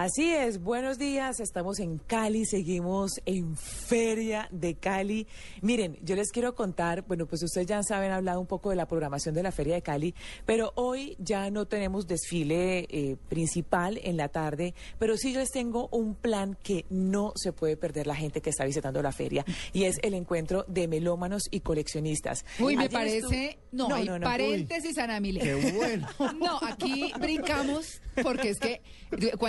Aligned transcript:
Así 0.00 0.32
es, 0.32 0.62
buenos 0.62 0.96
días, 0.96 1.40
estamos 1.40 1.80
en 1.80 1.98
Cali, 1.98 2.44
seguimos 2.46 3.20
en 3.26 3.56
Feria 3.56 4.46
de 4.52 4.76
Cali. 4.76 5.26
Miren, 5.60 5.98
yo 6.04 6.14
les 6.14 6.30
quiero 6.30 6.54
contar, 6.54 7.02
bueno, 7.08 7.26
pues 7.26 7.42
ustedes 7.42 7.66
ya 7.66 7.82
saben, 7.82 8.12
hablado 8.12 8.40
un 8.40 8.46
poco 8.46 8.70
de 8.70 8.76
la 8.76 8.86
programación 8.86 9.34
de 9.34 9.42
la 9.42 9.50
Feria 9.50 9.74
de 9.74 9.82
Cali, 9.82 10.14
pero 10.46 10.70
hoy 10.76 11.16
ya 11.18 11.50
no 11.50 11.66
tenemos 11.66 12.06
desfile 12.06 12.86
eh, 12.90 13.16
principal 13.28 13.98
en 14.04 14.16
la 14.16 14.28
tarde, 14.28 14.72
pero 15.00 15.16
sí 15.16 15.32
yo 15.32 15.40
les 15.40 15.50
tengo 15.50 15.88
un 15.90 16.14
plan 16.14 16.56
que 16.62 16.84
no 16.90 17.32
se 17.34 17.52
puede 17.52 17.76
perder 17.76 18.06
la 18.06 18.14
gente 18.14 18.40
que 18.40 18.50
está 18.50 18.64
visitando 18.64 19.02
la 19.02 19.10
feria, 19.10 19.44
y 19.72 19.82
es 19.82 19.98
el 20.04 20.14
encuentro 20.14 20.64
de 20.68 20.86
melómanos 20.86 21.48
y 21.50 21.58
coleccionistas. 21.58 22.44
Uy, 22.60 22.76
me 22.76 22.88
parece... 22.88 23.58
No, 23.72 23.92
hay 23.92 24.06
no, 24.06 24.18
no. 24.18 24.24
paréntesis, 24.24 24.96
Ana 24.96 25.18
Mile. 25.18 25.40
Qué 25.40 25.54
bueno. 25.72 26.08
No, 26.38 26.58
aquí 26.62 27.12
brincamos 27.18 28.00
porque 28.22 28.50
es 28.50 28.58
que 28.60 28.80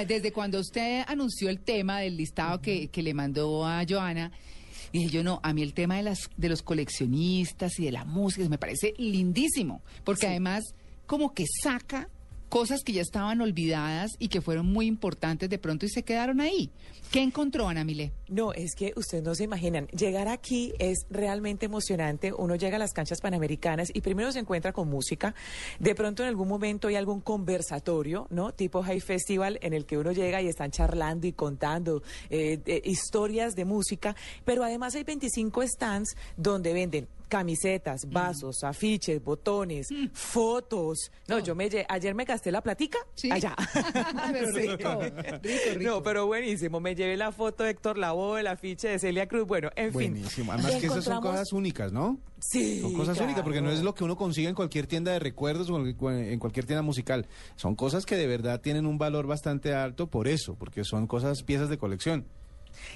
desde 0.08 0.32
cuando 0.40 0.62
usted 0.62 1.04
anunció 1.06 1.50
el 1.50 1.60
tema 1.60 2.00
del 2.00 2.16
listado 2.16 2.62
que, 2.62 2.88
que 2.88 3.04
le 3.04 3.14
mandó 3.14 3.66
a 3.66 3.84
Joana, 3.86 4.32
dije 4.94 5.10
yo 5.10 5.22
no, 5.22 5.42
a 5.44 5.52
mí 5.52 5.62
el 5.62 5.74
tema 5.74 5.98
de 5.98 6.04
las 6.04 6.30
de 6.38 6.48
los 6.48 6.62
coleccionistas 6.62 7.78
y 7.78 7.84
de 7.84 7.92
la 7.92 8.06
música 8.06 8.48
me 8.48 8.58
parece 8.58 8.94
lindísimo, 8.98 9.82
porque 10.06 10.28
además 10.28 10.64
como 11.08 11.34
que 11.34 11.44
saca 11.62 12.08
cosas 12.50 12.84
que 12.84 12.94
ya 12.94 13.02
estaban 13.02 13.40
olvidadas 13.42 14.12
y 14.20 14.28
que 14.28 14.42
fueron 14.42 14.66
muy 14.66 14.88
importantes 14.88 15.50
de 15.50 15.58
pronto 15.58 15.86
y 15.86 15.90
se 15.90 16.04
quedaron 16.04 16.42
ahí. 16.42 16.72
¿Qué 17.12 17.22
encontró 17.22 17.68
Ana 17.68 17.84
Mile? 17.84 18.12
No, 18.28 18.54
es 18.54 18.76
que 18.76 18.94
ustedes 18.96 19.24
no 19.24 19.34
se 19.34 19.44
imaginan. 19.44 19.88
Llegar 19.88 20.28
aquí 20.28 20.74
es 20.80 21.06
realmente 21.10 21.66
emocionante. 21.66 22.34
Uno 22.34 22.56
llega 22.56 22.76
a 22.76 22.80
las 22.80 22.94
canchas 22.94 23.22
panamericanas 23.22 23.90
y 23.94 24.02
primero 24.02 24.32
se 24.32 24.40
encuentra 24.40 24.74
con 24.74 24.90
música. 24.90 25.34
De 25.80 25.96
pronto 25.96 26.24
en 26.24 26.30
algún 26.30 26.48
momento 26.48 26.88
hay 26.88 26.96
algún 26.96 27.22
conversatorio, 27.22 28.28
¿no? 28.30 28.52
Tipo 28.52 28.84
High 28.84 29.00
Festival 29.00 29.60
en 29.62 29.74
el 29.74 29.86
que 29.86 29.98
uno 29.98 30.12
llega 30.12 30.42
y 30.42 30.48
están 30.48 30.72
charlando 30.72 31.26
y 31.26 31.34
contando 31.34 32.04
eh, 32.30 32.82
historias 32.86 33.56
de 33.56 33.66
música. 33.66 34.16
Pero 34.46 34.64
además 34.64 34.96
hay 34.96 35.04
25 35.04 35.64
stands 35.68 36.16
donde 36.38 36.74
venden 36.74 37.08
camisetas, 37.30 38.06
Mm. 38.06 38.12
vasos, 38.12 38.64
afiches, 38.64 39.24
botones, 39.24 39.88
fotos. 40.12 41.12
No, 41.28 41.40
yo 41.40 41.56
me 41.56 41.70
lle- 41.70 41.86
ayer 41.88 42.14
me 42.16 42.26
gasté 42.26 42.52
la 42.52 42.62
platica 42.62 42.98
Sí. 43.16 43.32
allá. 43.32 43.56
Rico, 44.54 45.00
rico, 45.00 45.00
rico. 45.76 45.82
No, 45.82 46.04
pero 46.04 46.26
buenísimo. 46.26 46.80
Me 46.80 46.96
llevé 46.96 47.16
la 47.18 47.32
foto 47.32 47.64
de 47.64 47.72
Héctor 47.72 47.98
Lavoe, 47.98 48.42
el 48.42 48.48
afiche 48.48 48.90
de 48.90 49.00
Celia 49.00 49.28
Cruz. 49.28 49.46
Bueno, 49.48 49.70
en 49.76 49.94
fin. 49.94 50.14
Buenísimo. 50.14 50.52
Además 50.52 50.76
que 50.76 50.88
esas 50.88 51.04
son 51.06 51.22
cosas 51.22 51.54
únicas, 51.54 51.92
¿no? 51.92 52.20
Sí. 52.42 52.82
Son 52.82 52.94
cosas 52.94 53.16
claro. 53.18 53.26
únicas 53.28 53.44
porque 53.44 53.62
no 53.62 53.70
es 53.72 53.82
lo 53.82 53.94
que 53.96 54.04
uno 54.04 54.16
consigue 54.16 54.48
en 54.50 54.56
cualquier 54.56 54.88
tienda 54.88 55.12
de 55.12 55.20
recuerdos 55.20 55.70
o 55.70 55.78
en 55.86 56.40
cualquier 56.40 56.66
tienda 56.66 56.82
musical. 56.82 57.28
Son 57.56 57.76
cosas 57.76 58.06
que 58.06 58.16
de 58.16 58.28
verdad 58.28 58.62
tienen 58.62 58.86
un 58.86 58.98
valor 58.98 59.28
bastante 59.28 59.74
alto 59.74 60.08
por 60.08 60.28
eso, 60.28 60.56
porque 60.56 60.84
son 60.84 61.06
cosas, 61.08 61.44
piezas 61.44 61.70
de 61.70 61.78
colección. 61.78 62.26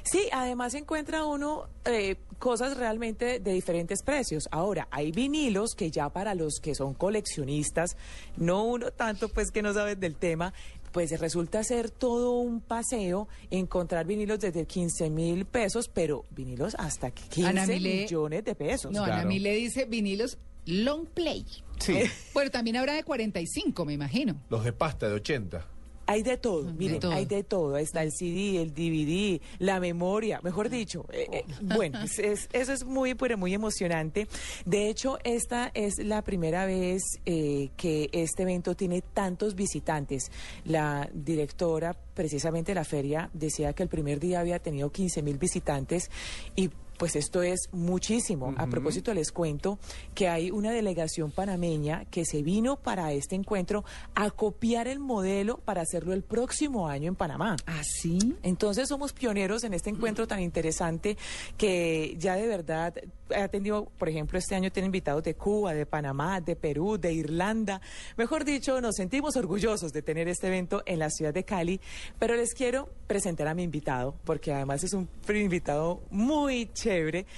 Sí, 0.03 0.28
además 0.31 0.73
encuentra 0.73 1.26
uno 1.26 1.67
eh, 1.86 2.16
cosas 2.39 2.78
realmente 2.78 3.39
de 3.39 3.53
diferentes 3.53 4.03
precios. 4.03 4.48
Ahora, 4.52 4.88
hay 4.92 5.12
vinilos 5.12 5.76
que 5.76 5.92
ya 5.92 6.09
para 6.09 6.36
los 6.36 6.59
que 6.59 6.76
son 6.76 6.94
coleccionistas, 6.94 7.95
no 8.38 8.64
uno 8.64 8.92
tanto 8.92 9.30
pues 9.30 9.52
que 9.52 9.61
no 9.61 9.73
saben 9.73 10.00
del 10.00 10.16
tema, 10.16 10.54
pues 10.92 11.20
resulta 11.20 11.64
ser 11.64 11.89
todo 11.89 12.31
un 12.39 12.61
paseo 12.61 13.28
encontrar 13.50 14.06
vinilos 14.06 14.39
desde 14.39 14.66
15 14.67 15.09
mil 15.09 15.45
pesos, 15.45 15.88
pero 15.88 16.23
vinilos 16.30 16.76
hasta 16.78 17.09
15 17.11 17.50
Ana 17.50 17.66
Milé- 17.66 18.02
millones 18.04 18.44
de 18.45 18.54
pesos. 18.56 18.92
No, 18.92 19.04
Ana 19.04 19.14
claro. 19.16 19.30
Mile 19.30 19.56
dice 19.56 19.86
vinilos 19.86 20.38
long 20.66 21.06
play. 21.08 21.45
Sí. 21.80 21.95
Bueno, 22.34 22.52
también 22.52 22.76
habrá 22.78 22.94
de 22.94 23.04
45, 23.04 23.86
me 23.86 23.94
imagino. 23.94 24.36
Los 24.50 24.64
de 24.64 24.72
pasta 24.72 25.08
de 25.09 25.16
80. 25.16 25.67
Hay 26.14 26.22
de 26.23 26.38
todo, 26.38 26.64
De 26.64 26.73
miren, 26.73 27.00
todo. 27.00 27.11
hay 27.11 27.25
de 27.25 27.44
todo. 27.44 27.78
Está 27.78 28.03
el 28.03 28.11
CD, 28.11 28.61
el 28.61 28.73
DVD, 28.73 29.42
la 29.59 29.80
memoria, 29.80 30.39
mejor 30.44 30.70
dicho. 30.70 31.05
eh, 31.11 31.28
eh, 31.31 31.44
bueno, 31.61 32.02
es- 32.03 32.20
es- 32.20 32.50
eso 32.53 32.72
es 32.72 32.86
muy, 32.86 33.16
pero 33.16 33.38
muy 33.38 33.53
emocionante. 33.53 34.28
De 34.66 34.89
hecho, 34.89 35.17
esta 35.23 35.71
es 35.73 35.98
la 35.98 36.21
primera 36.21 36.65
vez 36.65 37.02
eh, 37.26 37.70
que 37.77 38.10
este 38.11 38.43
evento 38.43 38.76
tiene 38.76 39.02
tantos 39.02 39.55
visitantes. 39.55 40.32
La 40.65 41.10
directora, 41.14 41.93
precisamente 42.14 42.71
de 42.71 42.76
la 42.76 42.83
feria, 42.86 43.30
decía 43.33 43.73
que 43.73 43.82
el 43.83 43.89
primer 43.89 44.20
día 44.20 44.39
había 44.39 44.59
tenido 44.59 44.92
15 44.92 45.21
mil 45.23 45.38
visitantes 45.38 46.11
y 46.55 46.70
pues 47.03 47.17
esto 47.17 47.43
es 47.43 47.67
muchísimo. 47.73 48.53
A 48.55 48.65
propósito, 48.67 49.14
les 49.14 49.33
cuento 49.33 49.77
que 50.15 50.30
hay 50.30 50.52
una 50.52 50.71
delegación 50.71 51.31
panameña 51.31 52.05
que 52.05 52.23
se 52.23 52.43
vino 52.43 52.77
para 52.77 53.11
este 53.11 53.36
encuentro 53.36 53.83
a 54.15 54.31
copiar 54.31 54.87
el 54.87 54.99
modelo 54.99 55.58
para 55.58 55.81
hacerlo 55.81 56.14
el 56.14 56.23
próximo 56.23 56.87
año 56.87 57.09
en 57.09 57.15
Panamá. 57.15 57.58
¿Ah, 57.65 57.81
sí? 57.83 58.37
Entonces 58.41 58.87
somos 58.87 59.11
pioneros 59.11 59.65
en 59.65 59.73
este 59.73 59.89
encuentro 59.89 60.27
tan 60.27 60.39
interesante 60.39 61.17
que 61.58 62.15
ya 62.17 62.36
de 62.36 62.47
verdad 62.47 62.93
ha 63.35 63.47
tenido, 63.49 63.85
por 63.97 64.08
ejemplo, 64.08 64.39
este 64.39 64.55
año 64.55 64.71
tiene 64.71 64.85
invitados 64.85 65.23
de 65.23 65.35
Cuba, 65.35 65.73
de 65.73 65.85
Panamá, 65.85 66.39
de 66.39 66.55
Perú, 66.55 66.97
de 66.97 67.11
Irlanda. 67.11 67.81
Mejor 68.15 68.45
dicho, 68.45 68.80
nos 68.80 68.95
sentimos 68.95 69.35
orgullosos 69.35 69.91
de 69.91 70.02
tener 70.02 70.30
este 70.30 70.47
evento 70.47 70.83
en 70.85 70.99
la 70.99 71.09
ciudad 71.09 71.33
de 71.33 71.43
Cali, 71.43 71.81
pero 72.17 72.37
les 72.37 72.53
quiero 72.53 72.87
presentar 73.08 73.49
a 73.49 73.53
mi 73.53 73.64
invitado, 73.64 74.15
porque 74.23 74.53
además 74.53 74.85
es 74.85 74.93
un 74.93 75.09
invitado 75.27 76.02
muy 76.09 76.70
chévere. 76.73 76.92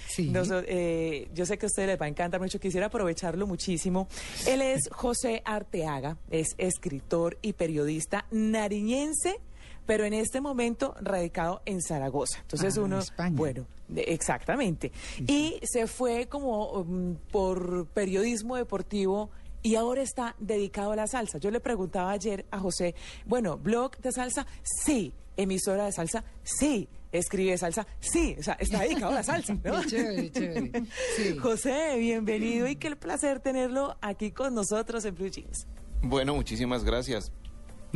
Sí. 0.07 0.29
Noso- 0.31 0.63
eh, 0.67 1.27
yo 1.33 1.45
sé 1.45 1.57
que 1.57 1.65
a 1.65 1.67
ustedes 1.67 1.87
les 1.89 2.01
va 2.01 2.05
a 2.05 2.09
encantar 2.09 2.39
mucho, 2.39 2.59
quisiera 2.59 2.87
aprovecharlo 2.87 3.47
muchísimo. 3.47 4.07
Él 4.47 4.61
es 4.61 4.89
José 4.91 5.41
Arteaga, 5.45 6.17
es 6.29 6.55
escritor 6.57 7.37
y 7.41 7.53
periodista 7.53 8.25
nariñense 8.31 9.39
pero 9.85 10.03
en 10.03 10.13
este 10.15 10.41
momento 10.41 10.95
radicado 10.99 11.61
en 11.65 11.79
Zaragoza. 11.79 12.39
Entonces 12.39 12.75
Ah, 12.75 12.81
uno, 12.81 12.97
España. 12.97 13.35
bueno, 13.37 13.67
exactamente. 13.95 14.91
Y 15.27 15.59
se 15.61 15.85
fue 15.85 16.25
como 16.27 16.71
um, 16.71 17.15
por 17.31 17.85
periodismo 17.89 18.55
deportivo 18.55 19.29
y 19.65 19.75
ahora 19.77 20.03
está 20.03 20.35
dedicado 20.37 20.91
a 20.91 20.95
la 20.95 21.07
salsa. 21.07 21.39
Yo 21.39 21.49
le 21.49 21.59
preguntaba 21.59 22.11
ayer 22.11 22.45
a 22.51 22.59
José, 22.59 22.93
bueno, 23.25 23.57
blog 23.57 23.97
de 23.97 24.11
salsa, 24.11 24.45
sí, 24.61 25.11
emisora 25.37 25.85
de 25.85 25.91
salsa, 25.91 26.23
sí, 26.43 26.87
escribe 27.11 27.57
salsa, 27.57 27.87
sí, 27.99 28.35
o 28.37 28.43
sea, 28.43 28.53
está 28.59 28.81
dedicado 28.81 29.13
a 29.13 29.15
la 29.15 29.23
salsa, 29.23 29.57
¿no? 29.63 29.83
Chévere, 29.83 30.31
chévere. 30.31 30.83
Sí. 31.15 31.37
José, 31.41 31.95
bienvenido 31.97 32.67
y 32.67 32.75
qué 32.75 32.95
placer 32.95 33.39
tenerlo 33.39 33.97
aquí 34.01 34.29
con 34.29 34.53
nosotros 34.53 35.03
en 35.03 35.15
Blue 35.15 35.29
Jeans. 35.29 35.65
Bueno, 36.03 36.35
muchísimas 36.35 36.83
gracias. 36.83 37.31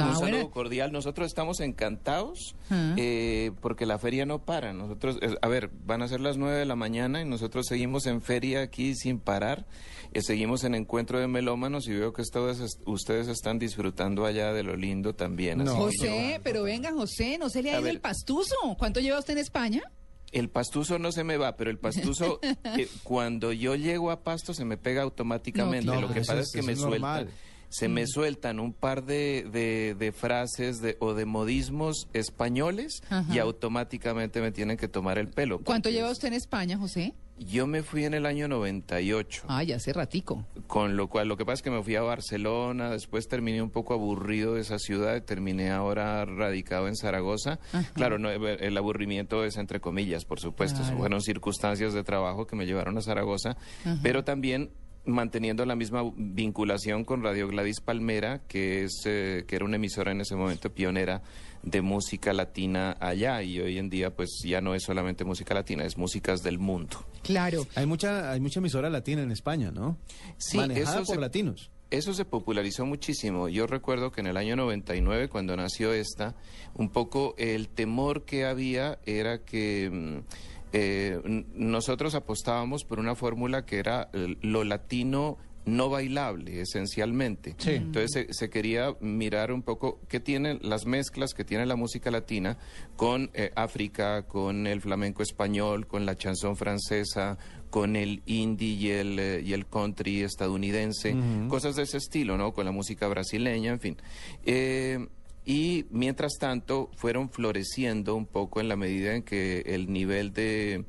Ah, 0.06 0.10
Un 0.10 0.14
saludo 0.16 0.32
bueno. 0.32 0.52
cordial. 0.52 0.92
Nosotros 0.92 1.28
estamos 1.28 1.60
encantados 1.60 2.56
Ah. 2.70 2.94
eh, 2.98 3.52
porque 3.62 3.86
la 3.86 3.98
feria 3.98 4.26
no 4.26 4.40
para. 4.46 4.74
Nosotros, 4.74 5.18
eh, 5.22 5.36
a 5.42 5.48
ver, 5.48 5.70
van 5.86 6.02
a 6.02 6.08
ser 6.08 6.20
las 6.22 6.38
nueve 6.38 6.58
de 6.58 6.66
la 6.66 6.76
mañana 6.76 7.22
y 7.22 7.26
nosotros 7.26 7.66
seguimos 7.68 8.06
en 8.06 8.22
feria 8.22 8.62
aquí 8.62 8.96
sin 8.96 9.20
parar. 9.20 9.66
Eh, 10.14 10.22
seguimos 10.22 10.64
en 10.64 10.76
encuentro 10.76 11.20
de 11.20 11.28
melómanos 11.28 11.88
y 11.88 11.94
veo 11.94 12.14
que 12.14 12.22
ustedes, 12.24 12.60
est- 12.60 12.82
ustedes 12.88 13.28
están 13.28 13.60
disfrutando 13.60 14.26
allá 14.26 14.54
de 14.54 14.64
lo 14.64 14.76
lindo 14.76 15.14
también. 15.14 15.60
No, 15.64 15.76
José, 15.76 16.40
pero 16.44 16.64
venga, 16.64 16.92
José, 16.92 17.38
¿no 17.38 17.50
se 17.50 17.62
le 17.62 17.70
ha 17.70 17.74
ido 17.74 17.84
ver. 17.84 17.92
el 17.96 18.02
pastuso? 18.02 18.56
¿Cuánto 18.78 19.00
lleva 19.00 19.20
usted 19.20 19.34
en 19.34 19.40
España? 19.40 19.84
El 20.32 20.50
pastuso 20.50 21.00
no 21.00 21.12
se 21.12 21.24
me 21.24 21.38
va, 21.38 21.56
pero 21.58 21.72
el 21.72 21.80
pastuso, 21.80 22.40
eh, 22.64 22.88
cuando 23.04 23.52
yo 23.52 23.74
llego 23.76 24.12
a 24.12 24.22
Pasto, 24.24 24.54
se 24.54 24.64
me 24.64 24.78
pega 24.78 25.02
automáticamente. 25.02 25.88
No, 25.88 26.02
Lo 26.02 26.08
que 26.14 26.20
pasa 26.22 26.40
es- 26.40 26.48
es 26.48 26.52
que 26.54 26.62
me 26.62 26.76
normal. 26.76 27.30
Se 27.70 27.88
me 27.88 28.08
sueltan 28.08 28.60
un 28.60 28.74
par 28.74 29.04
de, 29.06 29.48
de- 29.52 29.96
de 29.98 30.12
frases 30.12 30.82
de- 30.82 30.98
o 31.00 31.14
de 31.14 31.26
modismos 31.26 32.08
españoles 32.14 33.02
Ajá. 33.10 33.34
y 33.34 33.40
automáticamente 33.40 34.42
me 34.42 34.52
tienen 34.52 34.76
que 34.78 34.88
tomar 34.88 35.18
el 35.18 35.28
pelo. 35.30 35.60
¿Cuánto 35.60 35.90
lleva 35.90 36.10
usted 36.12 36.30
en 36.30 36.34
España, 36.34 36.78
José? 36.78 37.14
Yo 37.38 37.68
me 37.68 37.84
fui 37.84 38.04
en 38.04 38.14
el 38.14 38.26
año 38.26 38.50
98, 38.50 39.44
Ay, 39.48 39.72
hace 39.72 39.94
ratico. 39.94 40.46
con 40.68 40.98
lo 40.98 41.08
cual 41.08 41.30
lo 41.30 41.38
que 41.38 41.46
pasa 41.46 41.54
es 41.54 41.62
que 41.62 41.72
me 41.72 41.82
fui 41.82 41.96
a 41.96 42.02
Barcelona, 42.02 42.90
después 42.90 43.30
terminé 43.30 43.62
un 43.62 43.70
poco 43.70 43.94
aburrido 43.94 44.56
de 44.56 44.62
esa 44.62 44.78
ciudad, 44.78 45.16
y 45.16 45.22
terminé 45.22 45.72
ahora 45.72 46.26
radicado 46.26 46.90
en 46.90 46.98
Zaragoza. 46.98 47.60
Ajá. 47.72 47.90
Claro, 47.94 48.20
no, 48.20 48.30
el 48.30 48.78
aburrimiento 48.78 49.46
es 49.46 49.56
entre 49.56 49.80
comillas, 49.80 50.26
por 50.26 50.42
supuesto, 50.42 50.82
Claro. 50.82 50.98
fueron 50.98 51.22
circunstancias 51.22 51.94
de 51.94 52.04
trabajo 52.04 52.46
que 52.46 52.58
me 52.58 52.66
llevaron 52.66 52.98
a 52.98 53.02
Zaragoza, 53.02 53.56
Ajá. 53.86 53.98
pero 54.04 54.26
también 54.26 54.72
manteniendo 55.06 55.66
la 55.66 55.76
misma 55.76 56.04
vinculación 56.16 57.04
con 57.06 57.24
Radio 57.24 57.48
Gladys 57.48 57.82
Palmera, 57.82 58.42
que 58.48 58.84
es 58.84 59.02
eh, 59.06 59.46
que 59.48 59.56
era 59.56 59.66
una 59.66 59.78
emisora 59.78 60.12
en 60.12 60.22
ese 60.22 60.36
momento 60.36 60.72
pionera 60.74 61.22
de 61.64 61.82
música 61.82 62.32
latina 62.32 62.96
allá 63.00 63.42
y 63.44 63.60
hoy 63.60 63.78
en 63.78 63.90
día 63.90 64.16
pues 64.16 64.30
ya 64.46 64.62
no 64.62 64.76
es 64.76 64.84
solamente 64.84 65.26
música 65.26 65.54
latina, 65.54 65.84
es 65.84 65.98
músicas 65.98 66.42
del 66.44 66.58
mundo. 66.60 67.06
Claro. 67.24 67.66
Hay 67.76 67.86
mucha, 67.86 68.32
hay 68.32 68.40
mucha 68.40 68.60
emisora 68.60 68.90
latina 68.90 69.22
en 69.24 69.32
España, 69.32 69.72
¿no? 69.72 69.98
Sí, 70.38 70.58
Manejada 70.58 70.98
eso 70.98 71.06
por 71.06 71.16
se- 71.16 71.22
latinos. 71.22 71.72
Eso 71.92 72.14
se 72.14 72.24
popularizó 72.24 72.86
muchísimo. 72.86 73.50
Yo 73.50 73.66
recuerdo 73.66 74.12
que 74.12 74.22
en 74.22 74.28
el 74.28 74.38
año 74.38 74.56
99, 74.56 75.28
cuando 75.28 75.58
nació 75.58 75.92
esta, 75.92 76.36
un 76.76 76.90
poco 76.92 77.34
el 77.40 77.68
temor 77.68 78.26
que 78.26 78.46
había 78.46 79.00
era 79.08 79.44
que 79.44 79.90
mm, 79.92 80.59
eh, 80.74 81.46
nosotros 81.54 82.16
apostábamos 82.16 82.84
por 82.84 83.00
una 83.00 83.16
fórmula 83.16 83.66
que 83.66 83.80
era 83.80 84.10
eh, 84.14 84.38
lo 84.42 84.64
latino 84.64 85.38
no 85.66 85.90
bailable, 85.90 86.62
esencialmente. 86.62 87.56
Entonces 87.66 88.12
se, 88.12 88.34
se 88.34 88.50
quería 88.50 88.96
mirar 89.00 89.52
un 89.52 89.62
poco 89.62 90.00
qué 90.08 90.20
tienen 90.20 90.60
las 90.62 90.86
mezclas 90.86 91.34
que 91.34 91.46
tiene 91.46 91.66
la 91.66 91.76
música 91.76 92.12
latina 92.12 92.58
con 92.96 93.30
eh, 93.34 93.52
África, 93.56 94.24
con 94.24 94.68
el 94.68 94.82
flamenco 94.82 95.24
español, 95.24 95.88
con 95.88 96.06
la 96.06 96.16
chanson 96.16 96.56
francesa, 96.56 97.38
con 97.70 97.96
el 97.96 98.24
indie 98.26 98.70
y 98.70 98.90
el, 98.90 99.20
eh, 99.20 99.44
y 99.46 99.54
el 99.54 99.68
country 99.68 100.24
estadounidense, 100.24 101.16
cosas 101.48 101.76
de 101.76 101.84
ese 101.84 101.98
estilo, 101.98 102.38
¿no? 102.38 102.54
Con 102.54 102.66
la 102.66 102.72
música 102.72 103.08
brasileña, 103.08 103.72
en 103.72 103.80
fin. 103.80 103.98
Eh, 104.46 105.08
y 105.46 105.86
mientras 105.90 106.34
tanto 106.40 106.90
fueron 106.96 107.30
floreciendo 107.30 108.16
un 108.16 108.26
poco 108.26 108.60
en 108.60 108.68
la 108.68 108.76
medida 108.76 109.16
en 109.16 109.24
que 109.24 109.62
el 109.66 109.92
nivel 109.92 110.34
de, 110.34 110.86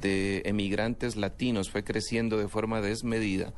de 0.00 0.42
emigrantes 0.44 1.16
latinos 1.16 1.70
fue 1.70 1.84
creciendo 1.84 2.36
de 2.38 2.48
forma 2.48 2.80
desmedida, 2.80 3.52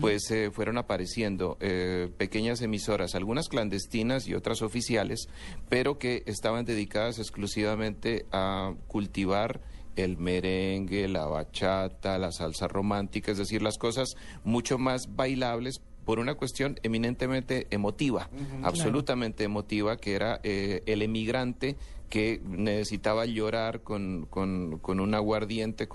pues 0.00 0.30
eh, 0.30 0.50
fueron 0.50 0.78
apareciendo 0.78 1.56
eh, 1.60 2.10
pequeñas 2.16 2.62
emisoras, 2.62 3.14
algunas 3.14 3.48
clandestinas 3.48 4.28
y 4.28 4.34
otras 4.34 4.62
oficiales, 4.62 5.28
pero 5.68 5.98
que 5.98 6.22
estaban 6.26 6.64
dedicadas 6.64 7.18
exclusivamente 7.18 8.26
a 8.32 8.74
cultivar 8.86 9.60
el 9.96 10.16
merengue, 10.16 11.08
la 11.08 11.26
bachata, 11.26 12.18
la 12.18 12.30
salsa 12.30 12.68
romántica, 12.68 13.32
es 13.32 13.38
decir, 13.38 13.62
las 13.62 13.78
cosas 13.78 14.14
mucho 14.44 14.78
más 14.78 15.16
bailables 15.16 15.80
por 16.08 16.20
una 16.20 16.36
cuestión 16.36 16.80
eminentemente 16.82 17.66
emotiva, 17.68 18.30
absolutamente 18.62 19.44
emotiva, 19.44 19.98
que 19.98 20.14
era 20.14 20.40
eh, 20.42 20.82
el 20.86 21.02
emigrante 21.02 21.76
que 22.08 22.40
necesitaba 22.44 23.26
llorar 23.26 23.82
con, 23.82 24.26
con, 24.26 24.78
con 24.78 25.00
un 25.00 25.14
aguardiente 25.14 25.88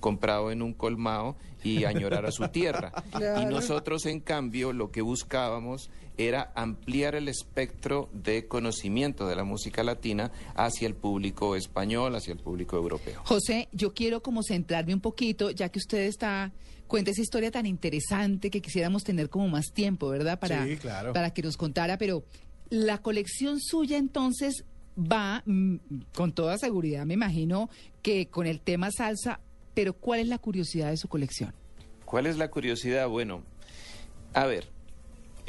comprado 0.00 0.50
en 0.50 0.62
un 0.62 0.72
colmado 0.74 1.36
y 1.62 1.84
añorar 1.84 2.26
a 2.26 2.32
su 2.32 2.48
tierra. 2.48 2.92
Y 3.42 3.44
nosotros, 3.46 4.06
en 4.06 4.20
cambio, 4.20 4.72
lo 4.72 4.90
que 4.90 5.02
buscábamos 5.02 5.90
era 6.16 6.52
ampliar 6.54 7.14
el 7.14 7.28
espectro 7.28 8.08
de 8.12 8.46
conocimiento 8.48 9.26
de 9.28 9.36
la 9.36 9.44
música 9.44 9.82
latina 9.84 10.32
hacia 10.54 10.88
el 10.88 10.94
público 10.94 11.54
español, 11.56 12.14
hacia 12.16 12.32
el 12.32 12.40
público 12.40 12.76
europeo. 12.76 13.22
José, 13.24 13.68
yo 13.72 13.94
quiero 13.94 14.20
como 14.22 14.42
centrarme 14.42 14.94
un 14.94 15.00
poquito, 15.00 15.50
ya 15.50 15.68
que 15.68 15.78
usted 15.78 16.02
está 16.06 16.52
cuenta 16.88 17.10
esa 17.10 17.20
historia 17.22 17.50
tan 17.50 17.66
interesante 17.66 18.50
que 18.50 18.60
quisiéramos 18.60 19.04
tener 19.04 19.28
como 19.28 19.48
más 19.48 19.66
tiempo, 19.72 20.08
¿verdad? 20.08 20.38
Para, 20.40 20.64
Sí, 20.66 20.76
claro. 20.76 21.12
para 21.12 21.32
que 21.32 21.42
nos 21.42 21.56
contara, 21.56 21.98
pero 21.98 22.24
la 22.70 22.98
colección 22.98 23.60
suya 23.60 23.96
entonces 23.96 24.64
va 24.98 25.42
mm, 25.46 25.76
con 26.14 26.32
toda 26.32 26.58
seguridad, 26.58 27.06
me 27.06 27.14
imagino, 27.14 27.70
que 28.02 28.26
con 28.26 28.46
el 28.46 28.60
tema 28.60 28.90
salsa, 28.90 29.40
pero 29.74 29.92
¿cuál 29.92 30.20
es 30.20 30.28
la 30.28 30.38
curiosidad 30.38 30.90
de 30.90 30.96
su 30.96 31.08
colección? 31.08 31.54
¿Cuál 32.04 32.26
es 32.26 32.36
la 32.36 32.50
curiosidad? 32.50 33.08
Bueno, 33.08 33.42
a 34.34 34.46
ver, 34.46 34.68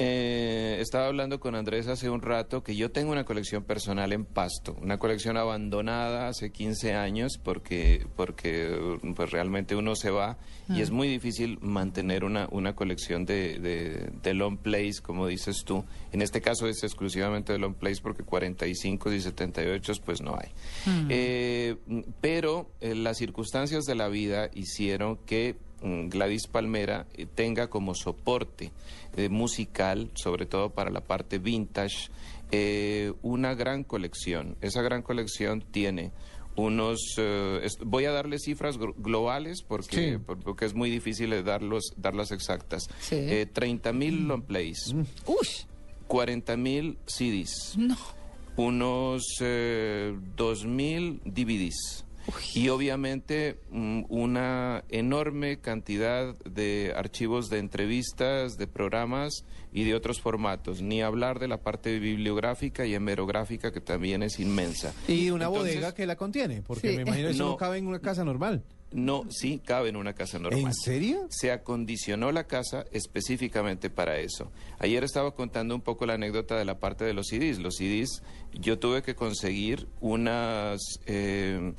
eh, 0.01 0.77
estaba 0.79 1.07
hablando 1.07 1.41
con 1.41 1.55
Andrés 1.55 1.87
hace 1.87 2.09
un 2.09 2.21
rato 2.21 2.63
que 2.63 2.73
yo 2.73 2.89
tengo 2.89 3.11
una 3.11 3.25
colección 3.25 3.65
personal 3.65 4.13
en 4.13 4.23
Pasto, 4.23 4.77
una 4.81 4.97
colección 4.97 5.35
abandonada 5.35 6.29
hace 6.29 6.53
15 6.53 6.93
años 6.93 7.37
porque, 7.37 8.07
porque 8.15 8.97
pues 9.13 9.31
realmente 9.31 9.75
uno 9.75 9.97
se 9.97 10.09
va 10.09 10.37
y 10.69 10.79
es 10.79 10.91
muy 10.91 11.09
difícil 11.09 11.57
mantener 11.61 12.23
una, 12.23 12.47
una 12.51 12.75
colección 12.75 13.25
de, 13.25 13.59
de, 13.59 14.11
de 14.23 14.33
long 14.33 14.57
plays, 14.57 15.01
como 15.01 15.27
dices 15.27 15.63
tú. 15.65 15.83
En 16.13 16.21
este 16.21 16.39
caso 16.39 16.67
es 16.67 16.81
exclusivamente 16.83 17.51
de 17.51 17.59
long 17.59 17.73
plays 17.73 17.99
porque 17.99 18.23
45 18.23 19.11
y 19.11 19.19
78 19.19 19.93
pues 20.05 20.21
no 20.21 20.37
hay. 20.39 20.49
Eh, 21.09 21.75
pero 22.21 22.71
eh, 22.79 22.95
las 22.95 23.17
circunstancias 23.17 23.83
de 23.83 23.95
la 23.95 24.07
vida 24.07 24.49
hicieron 24.53 25.17
que 25.25 25.55
mm, 25.55 25.68
Gladys 25.81 26.47
Palmera 26.47 27.05
eh, 27.13 27.25
tenga 27.25 27.69
como 27.69 27.95
soporte 27.95 28.71
eh, 29.15 29.29
musical, 29.29 30.09
sobre 30.15 30.45
todo 30.45 30.69
para 30.71 30.89
la 30.91 31.01
parte 31.01 31.39
vintage, 31.39 32.09
eh, 32.51 33.13
una 33.21 33.53
gran 33.55 33.83
colección. 33.83 34.55
Esa 34.61 34.81
gran 34.81 35.01
colección 35.01 35.61
tiene 35.71 36.11
unos, 36.55 36.99
eh, 37.17 37.65
voy 37.85 38.05
a 38.05 38.11
darle 38.11 38.37
cifras 38.39 38.77
globales 38.97 39.61
porque, 39.61 40.17
Sí. 40.17 40.33
porque 40.43 40.65
es 40.65 40.73
muy 40.73 40.89
difícil 40.89 41.43
darlos, 41.45 41.93
darlas 41.95 42.31
exactas. 42.31 42.89
Sí. 42.99 43.15
Eh, 43.15 43.45
30 43.51 43.93
mil 43.93 44.27
long 44.27 44.41
plays, 44.41 44.93
¡Ush! 45.25 45.65
40 46.07 46.57
mil 46.57 46.97
CDs, 47.05 47.75
No. 47.77 47.95
unos 48.57 49.23
eh, 49.41 50.13
2.000 50.35 51.21
DVDs 51.23 52.03
y 52.53 52.69
obviamente 52.69 53.59
mm, 53.71 54.03
una 54.09 54.83
enorme 54.89 55.59
cantidad 55.59 56.35
de 56.45 56.93
archivos 56.95 57.49
de 57.49 57.59
entrevistas, 57.59 58.57
de 58.57 58.67
programas 58.67 59.45
y 59.71 59.83
de 59.83 59.95
otros 59.95 60.19
formatos, 60.21 60.81
ni 60.81 61.01
hablar 61.01 61.39
de 61.39 61.47
la 61.47 61.57
parte 61.61 61.99
bibliográfica 61.99 62.85
y 62.85 62.95
hemerográfica 62.95 63.71
que 63.71 63.81
también 63.81 64.23
es 64.23 64.39
inmensa. 64.39 64.93
Y 65.07 65.29
una 65.29 65.45
Entonces, 65.45 65.75
bodega 65.75 65.93
que 65.93 66.05
la 66.05 66.15
contiene, 66.15 66.61
porque 66.61 66.91
Sí. 66.91 66.95
me 66.97 67.01
imagino 67.03 67.29
eso 67.29 67.43
no 67.43 67.49
No. 67.51 67.57
cabe 67.57 67.77
en 67.77 67.87
una 67.87 67.99
casa 67.99 68.23
normal. 68.23 68.63
No, 68.91 69.25
sí 69.29 69.61
cabe 69.63 69.89
en 69.89 69.97
una 69.97 70.13
casa 70.13 70.39
normal. 70.39 70.63
¿En 70.63 70.73
serio? 70.73 71.27
Se 71.29 71.51
acondicionó 71.51 72.31
la 72.31 72.45
casa 72.45 72.85
específicamente 72.91 73.91
para 73.91 74.17
eso. 74.17 74.51
Ayer 74.79 75.03
estaba 75.03 75.35
contando 75.35 75.75
un 75.75 75.81
poco 75.81 76.07
la 76.07 76.13
anécdota 76.15 76.57
de 76.57 76.65
la 76.65 76.79
parte 76.79 77.05
de 77.05 77.13
los 77.13 77.27
CDs. 77.27 77.59
Los 77.59 77.75
CDs, 77.75 78.23
yo 78.53 78.79
tuve 78.79 79.03
que 79.03 79.13
conseguir 79.13 79.87
unas, 80.01 80.79
eh, 81.05 81.73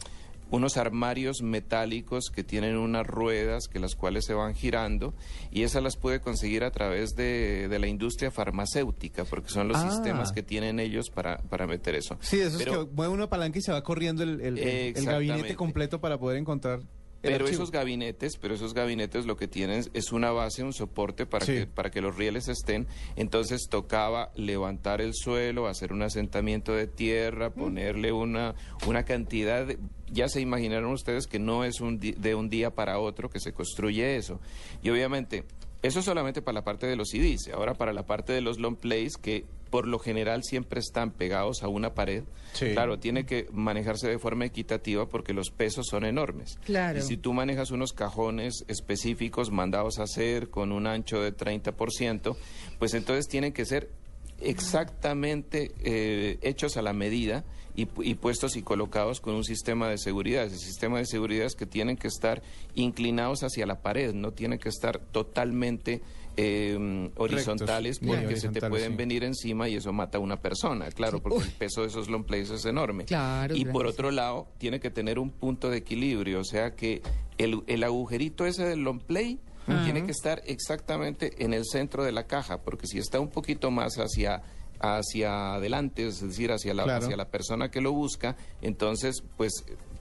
unos 0.51 0.77
armarios 0.77 1.43
metálicos 1.43 2.31
que 2.31 2.43
tienen 2.45 2.77
unas 2.77 3.07
ruedas 3.07 3.69
que 3.69 3.79
las 3.79 3.95
cuales 3.95 4.25
se 4.25 4.35
van 4.35 4.55
girando 4.55 5.15
y 5.51 5.63
esas 5.63 5.83
las 5.83 5.97
pude 5.97 6.21
conseguir 6.21 6.65
a 6.65 6.71
través 6.71 7.15
de, 7.15 7.69
de 7.69 7.79
la 7.79 7.87
industria 7.87 8.31
farmacéutica 8.31 9.25
porque 9.25 9.49
son 9.51 9.69
los 9.69 9.77
Ah. 9.77 9.91
sistemas 9.91 10.33
que 10.33 10.43
tienen 10.43 10.81
ellos 10.81 11.11
para, 11.11 11.39
para 11.39 11.67
meter 11.67 11.95
eso. 11.95 12.17
Sí, 12.21 12.41
eso 12.41 12.59
Pero- 12.59 12.83
es 12.83 12.89
que 12.89 12.95
mueve 12.95 13.13
una 13.15 13.29
palanca 13.29 13.59
y 13.59 13.63
se 13.63 13.73
va 13.73 13.83
corriendo 13.83 14.23
el, 14.23 14.41
el- 14.41 14.95
gabinete 15.05 15.55
completo 15.55 16.01
para 16.01 16.19
poder 16.19 16.39
encontrar 16.39 16.81
Pero 17.23 17.45
archivo. 17.45 17.51
esos 17.51 17.71
gabinetes, 17.71 18.37
pero 18.39 18.55
esos 18.55 18.73
gabinetes 18.73 19.27
lo 19.27 19.37
que 19.37 19.47
tienen 19.47 19.85
es 19.93 20.13
una 20.13 20.31
base, 20.31 20.63
un 20.63 20.73
soporte 20.73 21.27
para 21.27 21.45
Sí. 21.45 21.53
que 21.53 21.67
para 21.67 21.91
que 21.91 22.01
los 22.01 22.17
rieles 22.17 22.49
estén. 22.49 22.87
Entonces 23.17 23.67
tocaba 23.69 24.31
levantar 24.37 25.01
el 25.01 25.13
suelo, 25.15 25.67
hacer 25.67 25.93
un 25.93 26.03
asentamiento 26.03 26.73
de 26.75 26.87
tierra, 26.87 27.51
ponerle 27.51 28.13
una 28.13 28.55
una 28.87 29.05
cantidad 29.05 29.67
de, 29.67 29.79
ya 30.11 30.29
se 30.29 30.41
imaginaron 30.41 30.93
ustedes 30.93 31.27
que 31.27 31.39
no 31.39 31.65
es 31.65 31.81
un 31.81 31.99
di- 31.99 32.13
de 32.13 32.35
un 32.35 32.49
día 32.49 32.71
para 32.71 32.99
otro 32.99 33.29
que 33.29 33.39
se 33.41 33.53
construye 33.53 34.17
eso. 34.17 34.41
Y 34.83 34.89
obviamente 34.91 35.45
eso 35.83 36.03
solamente 36.03 36.43
para 36.43 36.57
la 36.57 36.65
parte 36.65 36.87
de 36.87 36.97
los 36.97 37.11
CDs. 37.11 37.49
Ahora 37.53 37.75
para 37.75 37.93
la 37.93 38.05
parte 38.05 38.33
de 38.33 38.41
los 38.41 38.59
long 38.59 38.77
plays 38.77 39.17
que 39.17 39.47
por 39.71 39.87
lo 39.87 39.99
general 39.99 40.43
siempre 40.43 40.81
están 40.81 41.13
pegados 41.13 41.63
a 41.63 41.69
una 41.69 41.95
pared. 41.95 42.25
Sí. 42.53 42.73
Claro, 42.73 42.99
tiene 42.99 43.25
que 43.25 43.47
manejarse 43.53 44.09
de 44.09 44.19
forma 44.19 44.45
equitativa 44.45 45.09
porque 45.09 45.33
los 45.33 45.51
pesos 45.51 45.87
son 45.89 46.05
enormes. 46.05 46.59
Claro. 46.65 46.99
Y 46.99 47.03
si 47.03 47.17
tú 47.17 47.33
manejas 47.33 47.71
unos 47.71 47.93
cajones 47.93 48.65
específicos 48.67 49.51
mandados 49.51 49.99
a 49.99 50.03
hacer 50.03 50.51
con 50.51 50.73
un 50.73 50.87
ancho 50.87 51.21
de 51.21 51.35
30%, 51.35 52.37
pues 52.79 52.95
entonces 52.95 53.29
tienen 53.29 53.53
que 53.53 53.65
ser 53.65 53.89
exactamente 54.41 55.73
eh, 55.81 56.39
hechos 56.43 56.77
a 56.77 56.83
la 56.83 56.93
medida 56.93 57.45
y, 57.75 57.89
y 58.03 58.15
puestos 58.15 58.57
y 58.57 58.63
colocados 58.63 59.21
con 59.21 59.35
un 59.35 59.45
sistema 59.45 59.89
de 59.89 59.99
seguridad. 59.99 60.45
Ese 60.45 60.59
sistema 60.59 60.99
de 60.99 61.07
seguridad 61.07 61.47
es 61.47 61.55
que 61.55 61.67
tienen 61.67 61.97
que 61.97 62.09
estar 62.09 62.43
inclinados 62.75 63.43
hacia 63.43 63.67
la 63.67 63.81
pared, 63.81 64.13
no 64.15 64.33
tienen 64.33 64.59
que 64.59 64.69
estar 64.69 64.99
totalmente 64.99 66.03
eh, 66.37 67.11
horizontales 67.17 67.99
porque 67.99 68.37
se 68.37 68.49
te 68.49 68.61
pueden 68.69 68.93
sí. 68.93 68.97
venir 68.97 69.25
encima 69.25 69.69
y 69.69 69.77
eso 69.77 69.93
mata 69.93 70.19
a 70.19 70.21
una 70.21 70.41
persona, 70.41 70.91
claro, 70.91 71.21
porque 71.21 71.45
el 71.45 71.53
peso 71.53 71.83
de 71.83 71.89
esos 71.89 72.09
long 72.09 72.25
plays 72.25 72.51
es 72.51 72.65
enorme. 72.65 73.05
Claro, 73.05 73.55
y 73.55 73.65
por 73.65 73.87
otro 73.87 74.11
lado, 74.11 74.49
tiene 74.59 74.81
que 74.81 74.91
tener 74.91 75.19
un 75.19 75.31
punto 75.31 75.71
de 75.71 75.79
equilibrio, 75.79 76.41
o 76.41 76.45
sea 76.45 76.75
que 76.75 77.03
el, 77.39 77.63
el 77.67 77.85
agujerito 77.85 78.47
ese 78.47 78.65
del 78.65 78.81
long 78.81 79.01
play 79.01 79.39
tiene 79.85 80.05
que 80.05 80.13
estar 80.13 80.43
exactamente 80.47 81.45
en 81.45 81.55
el 81.55 81.65
centro 81.65 82.03
de 82.05 82.13
la 82.13 82.27
caja, 82.27 82.59
porque 82.63 82.87
si 82.87 82.99
está 82.99 83.21
un 83.21 83.29
poquito 83.29 83.71
más 83.71 83.95
hacia 83.97 84.43
hacia 84.83 85.55
adelante, 85.57 86.07
es 86.07 86.21
decir, 86.23 86.51
hacia 86.53 86.73
la, 86.73 86.85
Claro. 86.85 87.05
hacia 87.05 87.15
la 87.17 87.29
persona 87.29 87.71
que 87.71 87.83
lo 87.83 87.93
busca, 87.93 88.37
entonces, 88.63 89.23
pues 89.37 89.53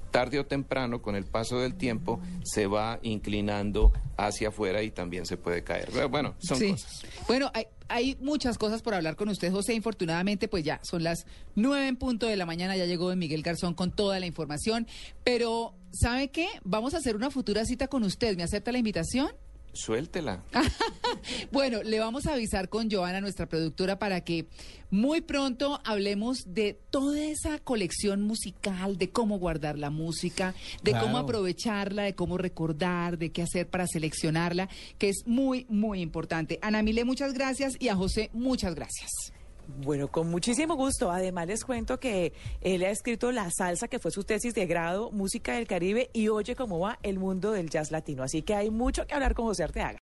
tarde 0.10 0.40
o 0.40 0.46
temprano, 0.46 1.02
con 1.02 1.16
el 1.18 1.26
paso 1.26 1.60
del 1.60 1.76
tiempo, 1.76 2.20
se 2.44 2.66
va 2.66 2.98
inclinando 3.04 3.92
hacia 4.18 4.48
afuera 4.48 4.82
y 4.82 4.90
también 4.90 5.26
se 5.26 5.36
puede 5.38 5.64
caer. 5.66 5.90
Pero 5.94 6.08
Bueno, 6.10 6.34
son 6.40 6.58
Sí. 6.58 6.72
cosas. 6.72 7.04
Bueno, 7.28 7.52
hay, 7.54 7.66
hay 7.90 8.18
muchas 8.22 8.58
cosas 8.58 8.82
por 8.82 8.94
hablar 8.96 9.18
con 9.18 9.28
usted, 9.30 9.52
José. 9.52 9.74
Infortunadamente, 9.76 10.48
pues 10.48 10.64
ya 10.64 10.80
son 10.82 11.04
las 11.04 11.26
nueve 11.56 11.88
en 11.90 11.98
punto 11.98 12.26
de 12.26 12.38
la 12.38 12.46
mañana. 12.48 12.76
Ya 12.78 12.86
llegó 12.86 13.14
Miguel 13.18 13.44
Garzón 13.44 13.74
con 13.76 13.92
toda 13.92 14.20
la 14.22 14.26
información. 14.28 14.88
Pero, 15.26 15.74
¿sabe 15.92 16.30
qué? 16.30 16.48
Vamos 16.64 16.94
a 16.94 16.98
hacer 16.98 17.16
una 17.18 17.30
futura 17.30 17.66
cita 17.66 17.88
con 17.90 18.04
usted. 18.04 18.36
¿Me 18.38 18.44
acepta 18.44 18.72
la 18.72 18.78
invitación? 18.80 19.30
Suéltela. 19.74 20.44
Bueno, 21.52 21.84
le 21.84 22.00
vamos 22.00 22.28
a 22.28 22.34
avisar 22.34 22.70
con 22.70 22.90
Joana, 22.90 23.22
nuestra 23.22 23.48
productora, 23.48 24.00
para 24.00 24.22
que 24.22 24.48
muy 24.90 25.22
pronto 25.22 25.82
hablemos 25.84 26.44
de 26.46 26.80
toda 26.90 27.20
esa 27.24 27.60
colección 27.60 28.22
musical, 28.22 28.98
de 28.98 29.10
cómo 29.10 29.38
guardar 29.38 29.78
la 29.78 29.90
música, 29.90 30.54
de 30.84 30.92
cómo 30.92 31.18
aprovecharla, 31.18 32.04
de 32.04 32.16
cómo 32.16 32.38
recordar, 32.38 33.18
de 33.18 33.32
qué 33.32 33.42
hacer 33.42 33.68
para 33.68 33.88
seleccionarla, 33.88 34.70
que 34.98 35.10
es 35.10 35.24
muy, 35.26 35.66
muy 35.70 36.02
importante. 36.02 36.60
Ana 36.62 36.84
Mile, 36.84 37.06
muchas 37.06 37.34
gracias 37.34 37.74
y 37.80 37.90
a 37.90 37.96
José, 37.96 38.30
muchas 38.34 38.76
gracias. 38.76 39.10
Bueno, 39.78 40.08
con 40.08 40.30
muchísimo 40.30 40.76
gusto. 40.76 41.12
Además 41.12 41.48
les 41.48 41.64
cuento 41.64 42.00
que 42.00 42.34
él 42.62 42.84
ha 42.84 42.90
escrito 42.90 43.32
La 43.32 43.52
Salsa, 43.52 43.88
que 43.88 44.00
fue 44.00 44.12
su 44.12 44.24
tesis 44.24 44.54
de 44.56 44.66
grado, 44.66 45.12
Música 45.12 45.54
del 45.54 45.68
Caribe, 45.68 46.10
y 46.12 46.28
oye 46.28 46.56
cómo 46.56 46.80
va 46.80 46.98
el 47.04 47.20
mundo 47.20 47.52
del 47.52 47.70
jazz 47.70 47.92
latino. 47.92 48.24
Así 48.24 48.42
que 48.42 48.56
hay 48.56 48.72
mucho 48.72 49.06
que 49.06 49.14
hablar 49.14 49.36
con 49.36 49.46
José 49.46 49.64
Arteaga. 49.64 49.98